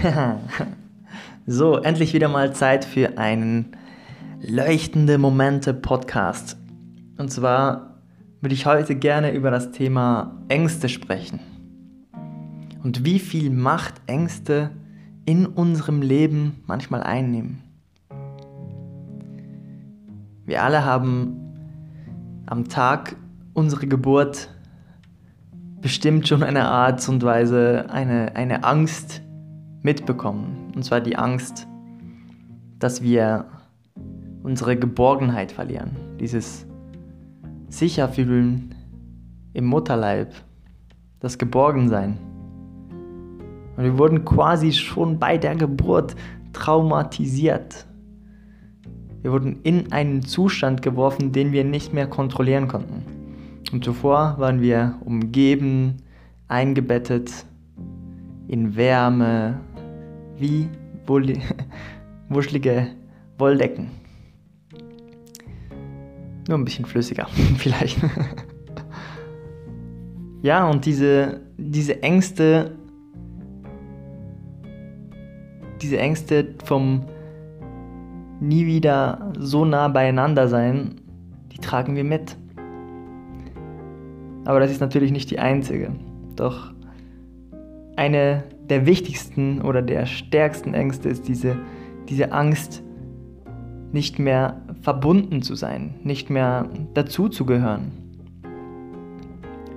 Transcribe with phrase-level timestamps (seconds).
[1.46, 3.76] so, endlich wieder mal Zeit für einen
[4.40, 6.56] leuchtende Momente Podcast.
[7.18, 8.02] Und zwar
[8.40, 11.40] würde ich heute gerne über das Thema Ängste sprechen.
[12.82, 14.70] Und wie viel Macht Ängste
[15.26, 17.62] in unserem Leben manchmal einnehmen.
[20.46, 21.36] Wir alle haben
[22.46, 23.16] am Tag
[23.52, 24.48] unserer Geburt
[25.82, 29.22] bestimmt schon eine Art und Weise, eine, eine Angst
[29.82, 30.72] mitbekommen.
[30.74, 31.66] Und zwar die Angst,
[32.78, 33.46] dass wir
[34.42, 35.96] unsere Geborgenheit verlieren.
[36.18, 36.66] Dieses
[37.68, 38.74] Sicherfühlen
[39.52, 40.32] im Mutterleib,
[41.20, 42.18] das Geborgensein.
[43.76, 46.16] Und wir wurden quasi schon bei der Geburt
[46.52, 47.86] traumatisiert.
[49.22, 53.04] Wir wurden in einen Zustand geworfen, den wir nicht mehr kontrollieren konnten.
[53.72, 55.98] Und zuvor waren wir umgeben,
[56.48, 57.44] eingebettet
[58.48, 59.60] in Wärme,
[60.40, 60.68] wie
[62.28, 62.88] wuschelige
[63.38, 63.90] Wolldecken.
[66.48, 67.98] Nur ein bisschen flüssiger, vielleicht.
[70.42, 72.76] ja, und diese, diese Ängste,
[75.80, 77.06] diese Ängste vom
[78.40, 81.00] nie wieder so nah beieinander sein,
[81.52, 82.36] die tragen wir mit.
[84.44, 85.92] Aber das ist natürlich nicht die einzige.
[86.36, 86.72] Doch
[87.96, 91.56] eine der wichtigsten oder der stärksten Ängste ist diese,
[92.08, 92.82] diese Angst,
[93.92, 97.90] nicht mehr verbunden zu sein, nicht mehr dazuzugehören.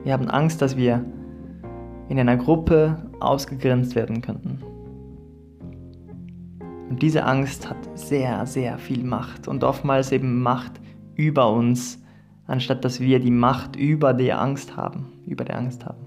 [0.04, 1.04] Wir haben Angst, dass wir
[2.10, 4.60] in einer Gruppe ausgegrenzt werden könnten.
[6.90, 10.80] Und diese Angst hat sehr, sehr viel Macht und oftmals eben Macht
[11.16, 12.04] über uns,
[12.46, 16.03] anstatt dass wir die Macht über die Angst haben, über der Angst haben.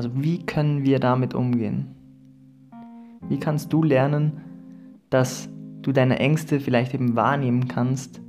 [0.00, 1.94] Also wie können wir damit umgehen?
[3.28, 4.40] Wie kannst du lernen,
[5.10, 5.50] dass
[5.82, 8.22] du deine Ängste vielleicht eben wahrnehmen kannst,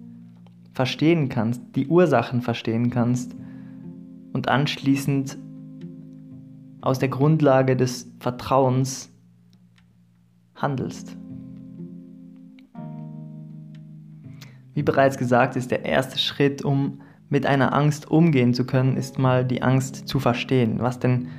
[0.74, 3.38] verstehen kannst, die Ursachen verstehen kannst
[4.34, 5.38] und anschließend
[6.82, 9.10] aus der Grundlage des Vertrauens
[10.56, 11.16] handelst?
[14.74, 19.20] Wie bereits gesagt, ist der erste Schritt, um mit einer Angst umgehen zu können, ist
[19.20, 21.30] mal die Angst zu verstehen, was denn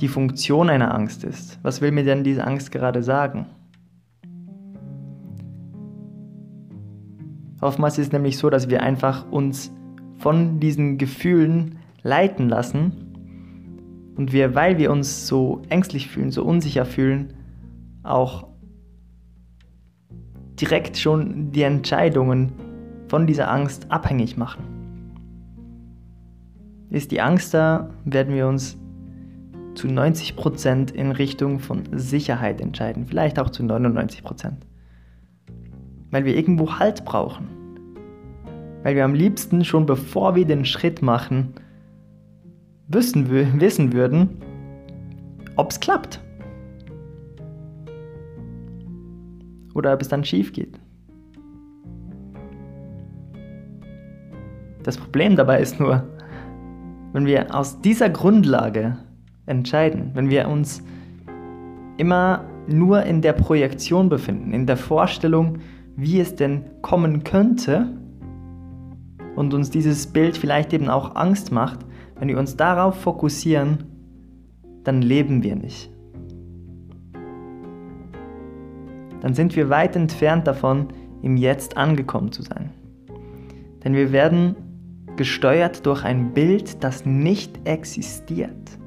[0.00, 1.58] die Funktion einer Angst ist.
[1.62, 3.46] Was will mir denn diese Angst gerade sagen?
[7.60, 9.70] Oftmals ist es nämlich so, dass wir einfach uns
[10.16, 16.86] von diesen Gefühlen leiten lassen und wir, weil wir uns so ängstlich fühlen, so unsicher
[16.86, 17.34] fühlen,
[18.02, 18.46] auch
[20.58, 22.52] direkt schon die Entscheidungen
[23.08, 24.64] von dieser Angst abhängig machen.
[26.88, 28.78] Ist die Angst da, werden wir uns
[29.80, 34.52] zu 90% in Richtung von Sicherheit entscheiden, vielleicht auch zu 99%.
[36.10, 37.48] Weil wir irgendwo Halt brauchen.
[38.82, 41.54] Weil wir am liebsten schon bevor wir den Schritt machen,
[42.88, 44.36] wissen, wissen würden,
[45.56, 46.20] ob es klappt.
[49.74, 50.78] Oder ob es dann schief geht.
[54.82, 56.06] Das Problem dabei ist nur,
[57.14, 58.98] wenn wir aus dieser Grundlage
[59.46, 60.82] entscheiden, wenn wir uns
[61.96, 65.58] immer nur in der Projektion befinden, in der Vorstellung,
[65.96, 67.98] wie es denn kommen könnte
[69.36, 71.80] und uns dieses Bild vielleicht eben auch Angst macht,
[72.18, 73.84] wenn wir uns darauf fokussieren,
[74.84, 75.90] dann leben wir nicht.
[79.20, 80.88] Dann sind wir weit entfernt davon,
[81.22, 82.70] im Jetzt angekommen zu sein.
[83.84, 84.56] Denn wir werden
[85.16, 88.79] gesteuert durch ein Bild, das nicht existiert.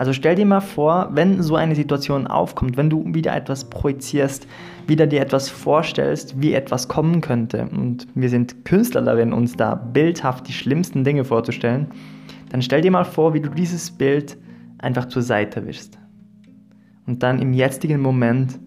[0.00, 4.46] Also stell dir mal vor, wenn so eine Situation aufkommt, wenn du wieder etwas projizierst,
[4.86, 9.74] wieder dir etwas vorstellst, wie etwas kommen könnte, und wir sind Künstler darin, uns da
[9.74, 11.88] bildhaft die schlimmsten Dinge vorzustellen,
[12.48, 14.38] dann stell dir mal vor, wie du dieses Bild
[14.78, 15.98] einfach zur Seite wischst
[17.06, 18.58] und dann im jetzigen Moment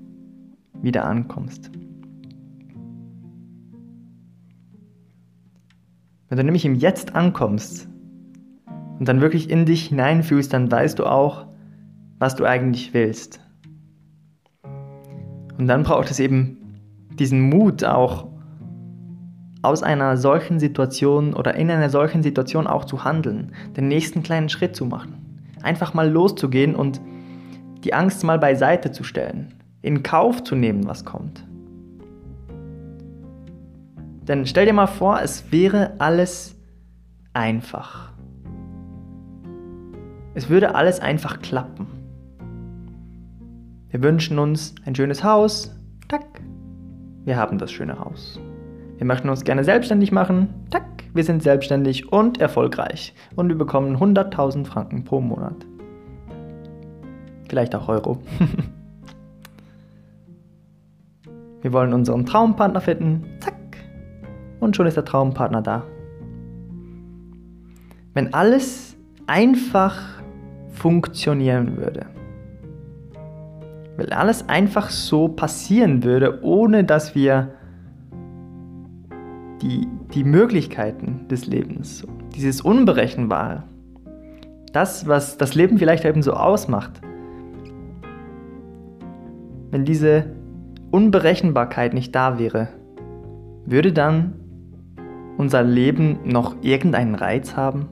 [0.83, 1.71] wieder ankommst.
[6.29, 7.89] Wenn du nämlich im Jetzt ankommst
[8.99, 11.47] und dann wirklich in dich hineinfühlst, dann weißt du auch,
[12.19, 13.39] was du eigentlich willst.
[15.57, 16.57] Und dann braucht es eben
[17.19, 18.27] diesen Mut auch
[19.61, 24.49] aus einer solchen Situation oder in einer solchen Situation auch zu handeln, den nächsten kleinen
[24.49, 25.45] Schritt zu machen.
[25.61, 26.99] Einfach mal loszugehen und
[27.83, 31.45] die Angst mal beiseite zu stellen, in Kauf zu nehmen, was kommt.
[34.27, 36.55] Denn stell dir mal vor, es wäre alles
[37.33, 38.12] einfach.
[40.35, 41.85] Es würde alles einfach klappen.
[43.89, 45.75] Wir wünschen uns ein schönes Haus.
[46.07, 46.41] Tack.
[47.23, 48.39] Wir haben das schöne Haus.
[48.97, 50.49] Wir möchten uns gerne selbstständig machen.
[50.71, 50.85] Tack.
[51.13, 53.13] Wir sind selbstständig und erfolgreich.
[53.35, 55.67] Und wir bekommen 100.000 Franken pro Monat.
[57.47, 58.17] Vielleicht auch Euro.
[61.61, 63.23] wir wollen unseren Traumpartner finden.
[63.39, 63.53] Zack.
[64.59, 65.83] Und schon ist der Traumpartner da.
[68.15, 68.97] Wenn alles
[69.27, 70.12] einfach
[70.83, 72.07] funktionieren würde,
[73.95, 77.53] wenn alles einfach so passieren würde, ohne dass wir
[79.61, 83.63] die, die Möglichkeiten des Lebens, dieses Unberechenbare,
[84.73, 86.99] das, was das Leben vielleicht eben so ausmacht,
[89.71, 90.25] wenn diese
[90.91, 92.67] Unberechenbarkeit nicht da wäre,
[93.65, 94.33] würde dann
[95.37, 97.87] unser Leben noch irgendeinen Reiz haben?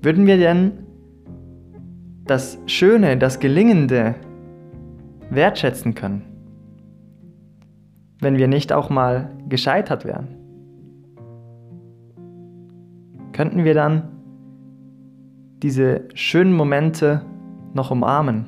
[0.00, 0.86] Würden wir denn
[2.24, 4.14] das Schöne, das Gelingende
[5.30, 6.22] wertschätzen können,
[8.20, 10.28] wenn wir nicht auch mal gescheitert wären?
[13.32, 14.08] Könnten wir dann
[15.62, 17.22] diese schönen Momente
[17.74, 18.46] noch umarmen?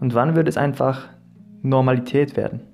[0.00, 1.08] Und wann würde es einfach
[1.62, 2.69] Normalität werden?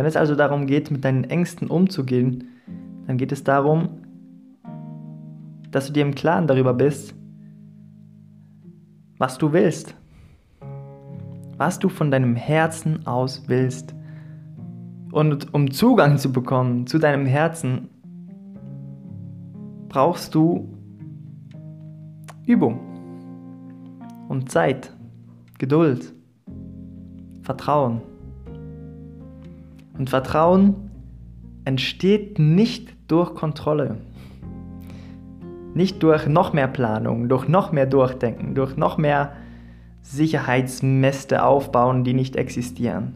[0.00, 2.48] Wenn es also darum geht, mit deinen Ängsten umzugehen,
[3.06, 3.98] dann geht es darum,
[5.70, 7.14] dass du dir im Klaren darüber bist,
[9.18, 9.94] was du willst.
[11.58, 13.94] Was du von deinem Herzen aus willst.
[15.12, 17.90] Und um Zugang zu bekommen zu deinem Herzen,
[19.90, 20.66] brauchst du
[22.46, 22.80] Übung
[24.30, 24.96] und Zeit,
[25.58, 26.14] Geduld,
[27.42, 28.00] Vertrauen.
[30.00, 30.90] Und Vertrauen
[31.66, 33.98] entsteht nicht durch Kontrolle,
[35.74, 39.34] nicht durch noch mehr Planung, durch noch mehr Durchdenken, durch noch mehr
[40.00, 43.12] Sicherheitsmäste aufbauen, die nicht existieren,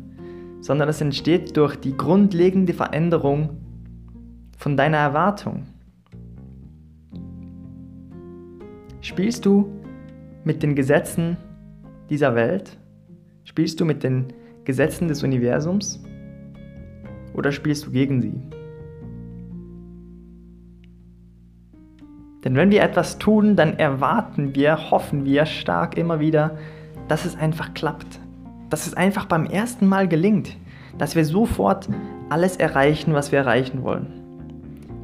[0.60, 3.48] sondern es entsteht durch die grundlegende Veränderung
[4.58, 5.62] von deiner Erwartung.
[9.00, 9.70] Spielst du
[10.44, 11.38] mit den Gesetzen
[12.10, 12.76] dieser Welt?
[13.44, 14.26] Spielst du mit den
[14.66, 16.03] Gesetzen des Universums?
[17.34, 18.40] Oder spielst du gegen sie?
[22.44, 26.58] Denn wenn wir etwas tun, dann erwarten wir, hoffen wir stark immer wieder,
[27.08, 28.20] dass es einfach klappt.
[28.68, 30.56] Dass es einfach beim ersten Mal gelingt.
[30.98, 31.88] Dass wir sofort
[32.28, 34.06] alles erreichen, was wir erreichen wollen.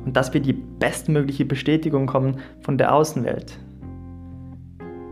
[0.04, 3.58] Und dass wir die bestmögliche Bestätigung kommen von der Außenwelt.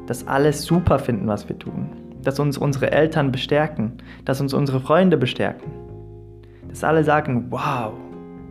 [0.07, 1.89] Dass alles super finden, was wir tun.
[2.23, 3.95] Dass uns unsere Eltern bestärken.
[4.27, 5.88] Dass uns unsere Freunde bestärken
[6.69, 7.93] dass alle sagen, wow,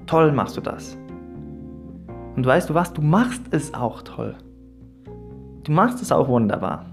[0.06, 0.98] toll machst du das.
[2.36, 4.36] Und weißt du was, du machst es auch toll.
[5.64, 6.86] Du machst es auch wunderbar.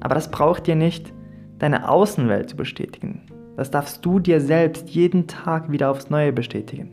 [0.00, 1.12] Aber das braucht dir nicht
[1.58, 3.22] deine Außenwelt zu bestätigen.
[3.56, 6.90] Das darfst du dir selbst jeden Tag wieder aufs Neue bestätigen.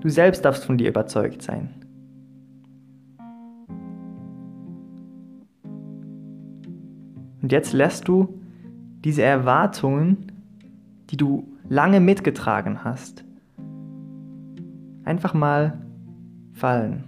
[0.00, 1.70] Du selbst darfst von dir überzeugt sein.
[7.42, 8.40] Und jetzt lässt du
[9.06, 10.32] diese Erwartungen,
[11.10, 13.22] die du lange mitgetragen hast,
[15.04, 15.80] einfach mal
[16.52, 17.04] fallen.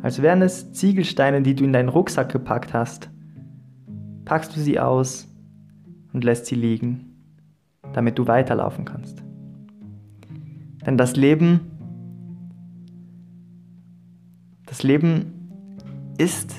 [0.00, 3.10] Als wären es Ziegelsteine, die du in deinen Rucksack gepackt hast,
[4.24, 5.26] packst du sie aus
[6.12, 7.16] und lässt sie liegen,
[7.94, 9.24] damit du weiterlaufen kannst.
[10.86, 11.58] Denn das Leben,
[14.66, 15.50] das Leben
[16.16, 16.54] ist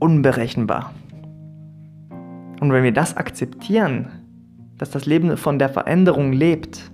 [0.00, 0.92] unberechenbar.
[2.60, 4.08] Und wenn wir das akzeptieren,
[4.78, 6.90] dass das Leben von der Veränderung lebt,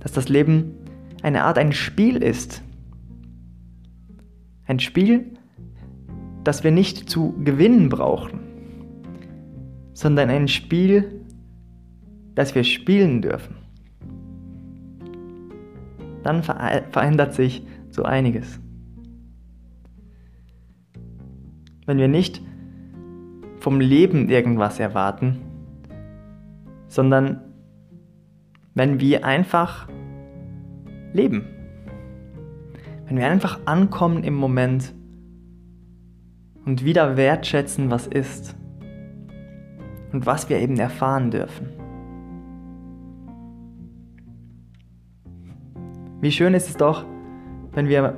[0.00, 0.74] dass das Leben
[1.22, 2.62] eine Art ein Spiel ist,
[4.66, 5.32] ein Spiel,
[6.44, 8.40] das wir nicht zu gewinnen brauchen,
[9.94, 11.24] sondern ein Spiel,
[12.34, 13.56] das wir spielen dürfen,
[16.22, 18.60] dann verändert sich so einiges.
[21.86, 22.42] Wenn wir nicht
[23.66, 25.40] vom Leben irgendwas erwarten,
[26.86, 27.40] sondern
[28.74, 29.88] wenn wir einfach
[31.12, 31.46] leben.
[33.08, 34.94] Wenn wir einfach ankommen im Moment
[36.64, 38.54] und wieder wertschätzen, was ist
[40.12, 41.66] und was wir eben erfahren dürfen.
[46.20, 47.04] Wie schön ist es doch,
[47.72, 48.16] wenn wir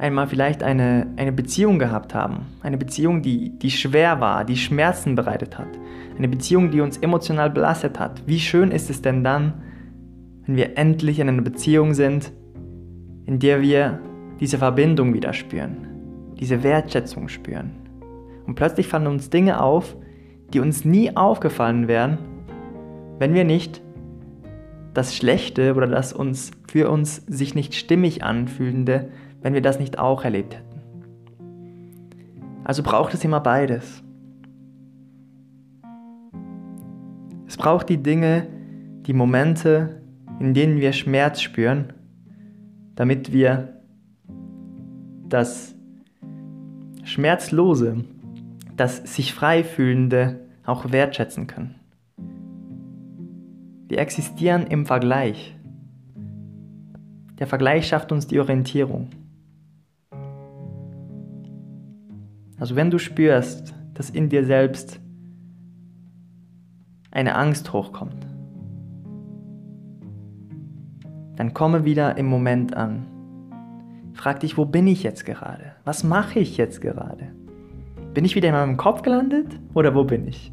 [0.00, 2.46] einmal vielleicht eine, eine Beziehung gehabt haben.
[2.62, 5.68] Eine Beziehung, die, die schwer war, die Schmerzen bereitet hat.
[6.16, 8.22] Eine Beziehung, die uns emotional belastet hat.
[8.26, 9.62] Wie schön ist es denn dann,
[10.46, 12.32] wenn wir endlich in einer Beziehung sind,
[13.26, 14.00] in der wir
[14.40, 15.76] diese Verbindung wieder spüren,
[16.40, 17.72] diese Wertschätzung spüren.
[18.46, 19.96] Und plötzlich fallen uns Dinge auf,
[20.54, 22.18] die uns nie aufgefallen wären,
[23.18, 23.82] wenn wir nicht
[24.94, 29.98] das Schlechte oder das uns für uns sich nicht stimmig anfühlende, wenn wir das nicht
[29.98, 30.80] auch erlebt hätten.
[32.64, 34.02] Also braucht es immer beides.
[37.46, 38.46] Es braucht die Dinge,
[39.06, 40.02] die Momente,
[40.38, 41.92] in denen wir Schmerz spüren,
[42.94, 43.80] damit wir
[45.28, 45.74] das
[47.02, 48.04] Schmerzlose,
[48.76, 51.74] das sich frei fühlende auch wertschätzen können.
[53.88, 55.56] Wir existieren im Vergleich.
[57.40, 59.08] Der Vergleich schafft uns die Orientierung.
[62.60, 65.00] Also wenn du spürst, dass in dir selbst
[67.10, 68.26] eine Angst hochkommt,
[71.36, 73.06] dann komme wieder im Moment an.
[74.12, 75.72] Frag dich, wo bin ich jetzt gerade?
[75.84, 77.28] Was mache ich jetzt gerade?
[78.12, 80.52] Bin ich wieder in meinem Kopf gelandet oder wo bin ich?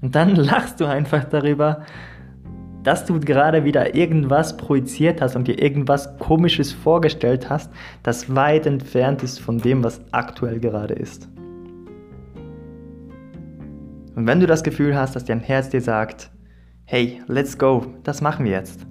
[0.00, 1.84] Und dann lachst du einfach darüber,
[2.82, 7.70] dass du gerade wieder irgendwas projiziert hast und dir irgendwas Komisches vorgestellt hast,
[8.02, 11.28] das weit entfernt ist von dem, was aktuell gerade ist.
[14.14, 16.30] Und wenn du das Gefühl hast, dass dein Herz dir sagt,
[16.84, 18.86] hey, let's go, das machen wir jetzt,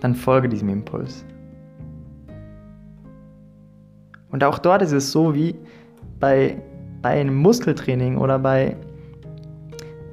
[0.00, 1.24] dann folge diesem Impuls.
[4.30, 5.56] Und auch dort ist es so wie
[6.20, 6.60] bei,
[7.02, 8.76] bei einem Muskeltraining oder bei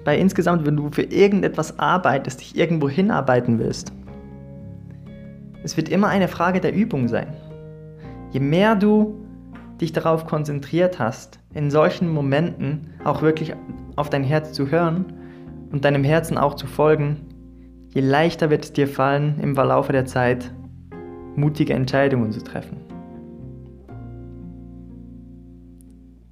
[0.03, 3.93] bei insgesamt, wenn du für irgendetwas arbeitest, dich irgendwo hinarbeiten willst.
[5.63, 7.27] Es wird immer eine Frage der Übung sein.
[8.31, 9.19] Je mehr du
[9.79, 13.53] dich darauf konzentriert hast, in solchen Momenten auch wirklich
[13.95, 15.05] auf dein Herz zu hören
[15.71, 17.17] und deinem Herzen auch zu folgen,
[17.89, 20.51] je leichter wird es dir fallen, im Verlaufe der Zeit
[21.35, 22.77] mutige Entscheidungen zu treffen.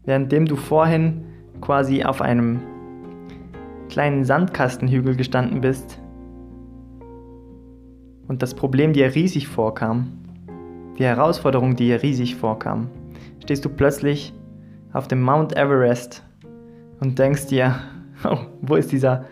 [0.05, 1.25] Währenddem du vorhin
[1.61, 2.61] quasi auf einem
[3.89, 5.99] kleinen Sandkastenhügel gestanden bist
[8.29, 10.19] und das Problem dir riesig vorkam,
[10.97, 12.89] die Herausforderung dir riesig vorkam,
[13.39, 14.33] stehst du plötzlich
[14.93, 16.23] auf dem Mount Everest
[16.99, 17.75] und denkst dir,
[18.23, 19.25] oh, wo ist dieser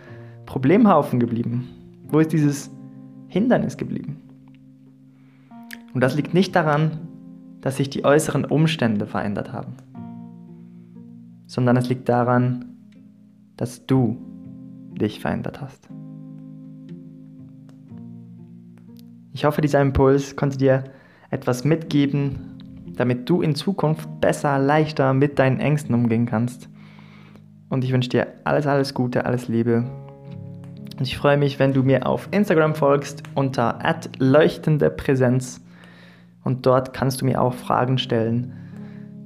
[0.46, 1.68] Problemhaufen geblieben?
[2.10, 2.72] Wo ist dieses
[3.28, 4.18] Hindernis geblieben?
[5.94, 7.00] Und das liegt nicht daran,
[7.62, 9.74] dass sich die äußeren Umstände verändert haben,
[11.46, 12.66] sondern es liegt daran,
[13.58, 14.18] dass du
[14.98, 15.88] dich verändert hast.
[19.34, 20.84] Ich hoffe, dieser Impuls konnte dir
[21.30, 22.58] etwas mitgeben,
[22.96, 26.70] damit du in Zukunft besser, leichter mit deinen Ängsten umgehen kannst.
[27.70, 29.84] Und ich wünsche dir alles, alles Gute, alles Liebe.
[30.98, 33.78] Und ich freue mich, wenn du mir auf Instagram folgst unter
[34.18, 35.62] leuchtende Präsenz.
[36.44, 38.54] Und dort kannst du mir auch Fragen stellen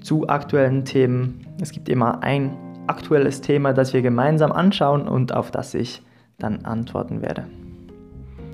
[0.02, 1.46] zu aktuellen Themen.
[1.62, 2.58] Es gibt immer ein
[2.88, 6.02] aktuelles Thema, das wir gemeinsam anschauen und auf das ich
[6.38, 7.46] dann antworten werde.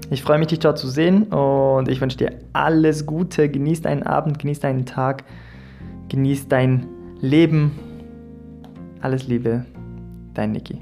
[0.09, 3.49] Ich freue mich, dich dort zu sehen und ich wünsche dir alles Gute.
[3.49, 5.25] Genieß deinen Abend, genieß deinen Tag,
[6.07, 6.87] genieß dein
[7.19, 7.71] Leben.
[9.01, 9.65] Alles Liebe,
[10.33, 10.81] dein Niki.